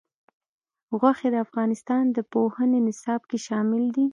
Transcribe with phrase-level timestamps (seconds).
[0.99, 4.05] غوښې د افغانستان د پوهنې نصاب کې شامل دي.